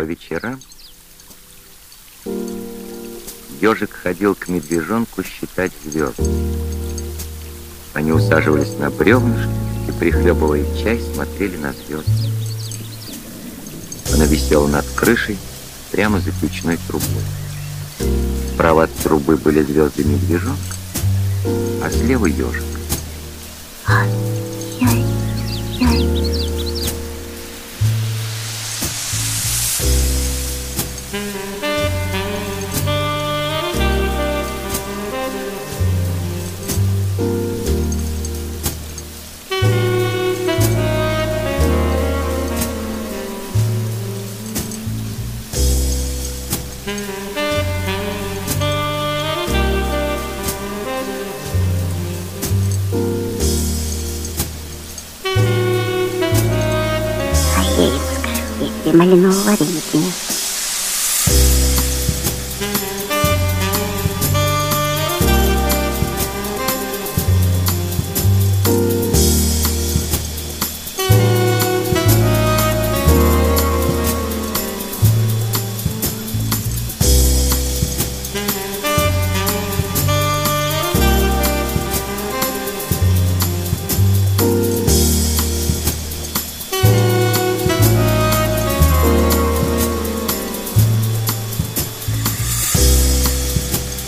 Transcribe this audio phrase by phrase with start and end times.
[0.00, 0.58] По вечерам
[3.60, 6.24] ежик ходил к медвежонку считать звезды.
[7.92, 9.50] Они усаживались на бревнышко
[9.86, 12.30] и, прихлебывая чай, смотрели на звезды.
[14.14, 15.36] Она висела над крышей
[15.90, 17.22] прямо за печной трубой.
[18.54, 20.76] Справа от трубы были звезды медвежонка,
[21.84, 22.64] а слева ежик.
[23.86, 24.29] Ай-яй-яй.
[46.86, 46.92] А
[57.76, 59.80] я им скажу, если малинового варенья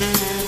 [0.03, 0.17] нет.
[0.23, 0.42] Лошадь.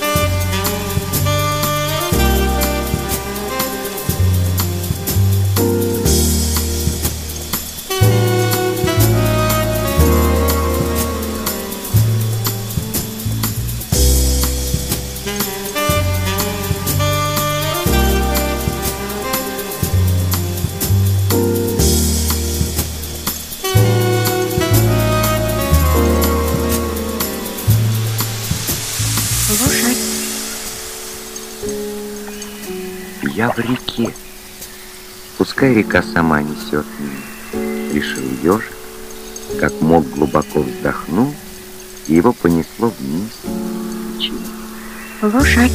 [33.44, 34.10] Я в реке.
[35.36, 38.72] Пускай река сама несет меня, решил ежик,
[39.60, 41.30] как мог глубоко вздохнул,
[42.06, 43.32] и его понесло вниз.
[45.20, 45.72] Лошадь.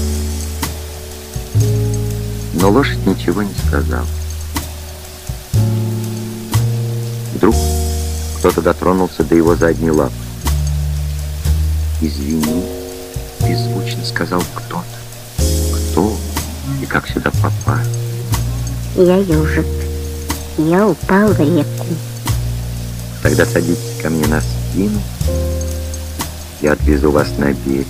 [2.55, 4.07] Но лошадь ничего не сказала.
[7.35, 7.55] Вдруг
[8.39, 10.15] кто-то дотронулся до его задней лапы.
[12.01, 12.63] «Извини»,—
[13.47, 15.08] беззвучно сказал кто-то.
[16.89, 17.77] Как сюда попал?
[18.95, 19.65] Я ежик.
[20.57, 21.85] Я упал в реку.
[23.21, 24.99] Тогда садитесь ко мне на спину,
[26.61, 27.87] я отвезу вас на берег.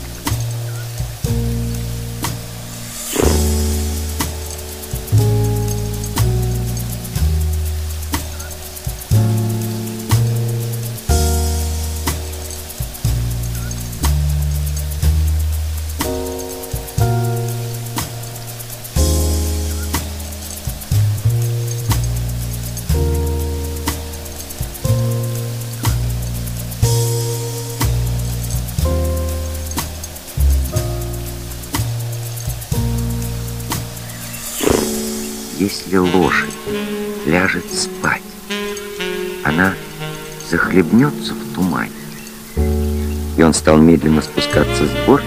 [35.60, 36.54] Если лошадь
[37.26, 38.22] ляжет спать,
[39.44, 39.74] она
[40.50, 41.92] захлебнется в тумане.
[43.38, 45.22] И он стал медленно спускаться с гор,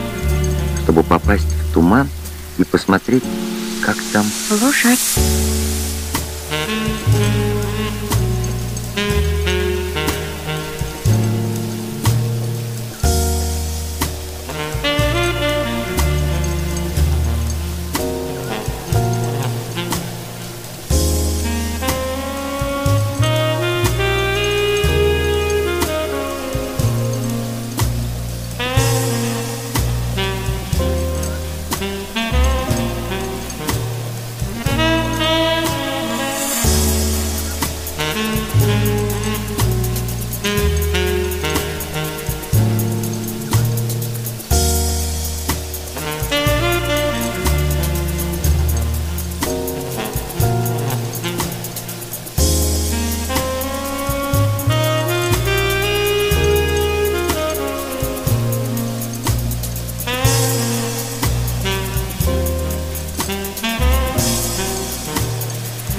[0.84, 2.09] чтобы попасть в туман
[2.56, 3.25] и посмотреть,
[3.84, 4.25] как там
[4.62, 5.19] Лошадь.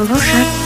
[0.04, 0.63] 如果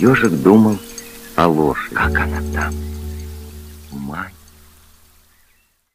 [0.00, 0.78] Ежик думал
[1.36, 1.94] о лошади.
[1.94, 2.74] Как она там?
[3.92, 4.32] Мать.